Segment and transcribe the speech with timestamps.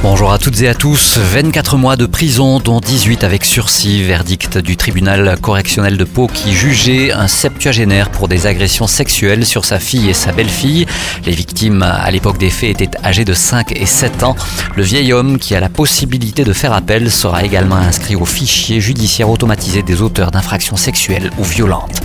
[0.00, 1.18] Bonjour à toutes et à tous.
[1.18, 4.04] 24 mois de prison, dont 18 avec sursis.
[4.04, 9.64] Verdict du tribunal correctionnel de Pau qui jugeait un septuagénaire pour des agressions sexuelles sur
[9.64, 10.86] sa fille et sa belle-fille.
[11.26, 14.36] Les victimes à l'époque des faits étaient âgées de 5 et 7 ans.
[14.76, 18.80] Le vieil homme qui a la possibilité de faire appel sera également inscrit au fichier
[18.80, 22.02] judiciaire automatisé des auteurs d'infractions sexuelles ou violentes.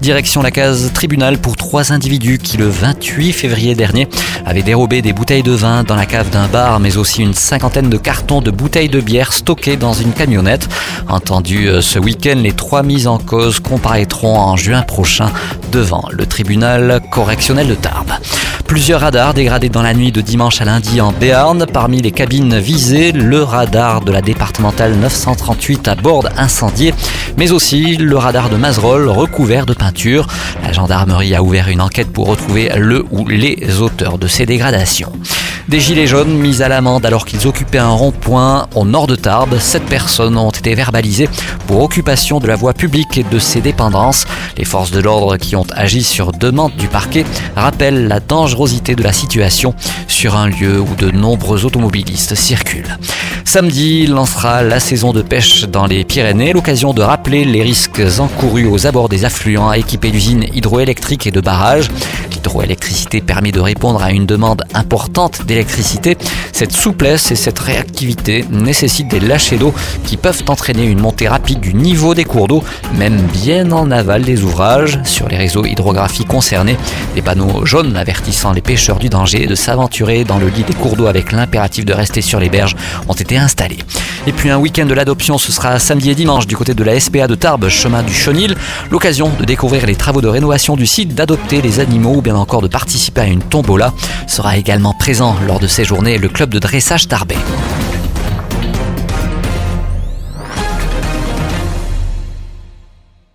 [0.00, 4.08] Direction la case tribunal pour trois individus qui le 28 février dernier
[4.44, 7.90] avaient dérobé des bouteilles de vin dans la cave d'un bar mais aussi une cinquantaine
[7.90, 10.68] de cartons de bouteilles de bière stockées dans une camionnette.
[11.08, 15.30] Entendu euh, ce week-end, les trois mises en cause comparaîtront en juin prochain
[15.72, 18.12] devant le tribunal correctionnel de Tarbes.
[18.66, 21.66] Plusieurs radars dégradés dans la nuit de dimanche à lundi en Béarn.
[21.72, 26.94] Parmi les cabines visées, le radar de la départementale 938 à bord incendié,
[27.36, 30.26] mais aussi le radar de Mazerolles recouvert de peinture.
[30.62, 35.12] La gendarmerie a ouvert une enquête pour retrouver le ou les auteurs de ces dégradations.
[35.68, 39.58] Des gilets jaunes mis à l'amende alors qu'ils occupaient un rond-point au nord de Tarbes.
[39.58, 41.28] Sept personnes ont été verbalisées
[41.66, 44.26] pour occupation de la voie publique et de ses dépendances.
[44.58, 47.24] Les forces de l'ordre qui ont agi sur demande du parquet
[47.56, 49.74] rappellent la dangerosité de la situation
[50.06, 52.98] sur un lieu où de nombreux automobilistes circulent.
[53.44, 58.66] Samedi lancera la saison de pêche dans les Pyrénées, l'occasion de rappeler les risques encourus
[58.66, 61.88] aux abords des affluents équipés d'usines hydroélectriques et de barrages.
[62.32, 66.16] L'hydroélectricité permet de répondre à une demande importante d'électricité.
[66.54, 69.74] Cette souplesse et cette réactivité nécessitent des lâchers d'eau
[70.06, 72.62] qui peuvent entraîner une montée rapide du niveau des cours d'eau,
[72.96, 75.00] même bien en aval des ouvrages.
[75.02, 76.76] Sur les réseaux hydrographiques concernés,
[77.16, 80.94] des panneaux jaunes avertissant les pêcheurs du danger de s'aventurer dans le lit des cours
[80.94, 82.76] d'eau avec l'impératif de rester sur les berges
[83.08, 83.80] ont été installés.
[84.28, 86.98] Et puis un week-end de l'adoption, ce sera samedi et dimanche du côté de la
[86.98, 88.54] SPA de Tarbes, chemin du Chenil.
[88.90, 92.62] L'occasion de découvrir les travaux de rénovation du site, d'adopter les animaux ou bien encore
[92.62, 93.92] de participer à une tombola
[94.26, 97.73] sera également présent lors de ces journées le club de dressage tarbais.